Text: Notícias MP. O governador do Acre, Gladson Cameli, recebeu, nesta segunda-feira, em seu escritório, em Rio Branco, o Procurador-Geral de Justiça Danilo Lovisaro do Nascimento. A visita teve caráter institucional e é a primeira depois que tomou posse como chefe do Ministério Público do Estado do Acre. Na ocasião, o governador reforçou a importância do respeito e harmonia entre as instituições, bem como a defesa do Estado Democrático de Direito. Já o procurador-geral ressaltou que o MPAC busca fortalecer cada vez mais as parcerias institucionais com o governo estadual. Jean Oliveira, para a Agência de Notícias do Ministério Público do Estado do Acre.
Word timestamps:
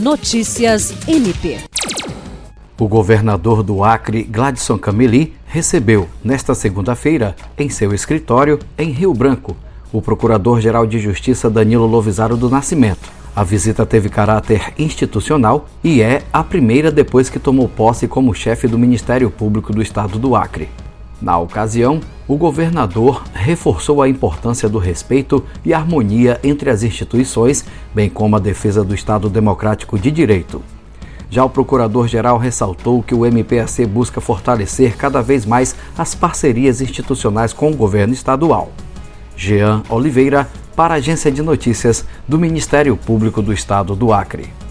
Notícias 0.00 0.94
MP. 1.08 1.58
O 2.78 2.86
governador 2.86 3.64
do 3.64 3.82
Acre, 3.82 4.22
Gladson 4.22 4.78
Cameli, 4.78 5.34
recebeu, 5.44 6.08
nesta 6.22 6.54
segunda-feira, 6.54 7.34
em 7.58 7.68
seu 7.68 7.92
escritório, 7.92 8.60
em 8.78 8.92
Rio 8.92 9.12
Branco, 9.12 9.56
o 9.92 10.00
Procurador-Geral 10.00 10.86
de 10.86 11.00
Justiça 11.00 11.50
Danilo 11.50 11.84
Lovisaro 11.84 12.36
do 12.36 12.48
Nascimento. 12.48 13.10
A 13.34 13.42
visita 13.42 13.84
teve 13.84 14.08
caráter 14.08 14.72
institucional 14.78 15.68
e 15.82 16.00
é 16.00 16.22
a 16.32 16.44
primeira 16.44 16.92
depois 16.92 17.28
que 17.28 17.40
tomou 17.40 17.68
posse 17.68 18.06
como 18.06 18.32
chefe 18.32 18.68
do 18.68 18.78
Ministério 18.78 19.28
Público 19.32 19.72
do 19.72 19.82
Estado 19.82 20.16
do 20.16 20.36
Acre. 20.36 20.68
Na 21.20 21.36
ocasião, 21.40 22.00
o 22.28 22.36
governador 22.36 23.24
reforçou 23.32 24.02
a 24.02 24.08
importância 24.08 24.68
do 24.68 24.78
respeito 24.78 25.42
e 25.64 25.72
harmonia 25.72 26.38
entre 26.44 26.68
as 26.68 26.82
instituições, 26.82 27.64
bem 27.94 28.10
como 28.10 28.36
a 28.36 28.38
defesa 28.38 28.84
do 28.84 28.94
Estado 28.94 29.30
Democrático 29.30 29.98
de 29.98 30.10
Direito. 30.10 30.62
Já 31.30 31.42
o 31.44 31.50
procurador-geral 31.50 32.36
ressaltou 32.36 33.02
que 33.02 33.14
o 33.14 33.24
MPAC 33.24 33.86
busca 33.86 34.20
fortalecer 34.20 34.96
cada 34.96 35.22
vez 35.22 35.46
mais 35.46 35.74
as 35.96 36.14
parcerias 36.14 36.82
institucionais 36.82 37.54
com 37.54 37.70
o 37.70 37.76
governo 37.76 38.12
estadual. 38.12 38.70
Jean 39.34 39.82
Oliveira, 39.88 40.48
para 40.76 40.94
a 40.94 40.96
Agência 40.98 41.32
de 41.32 41.42
Notícias 41.42 42.04
do 42.26 42.38
Ministério 42.38 42.96
Público 42.96 43.40
do 43.40 43.52
Estado 43.52 43.96
do 43.96 44.12
Acre. 44.12 44.67